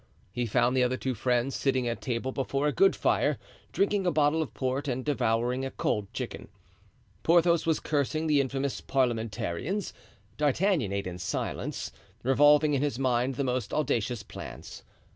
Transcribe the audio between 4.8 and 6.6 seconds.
and devouring a cold chicken.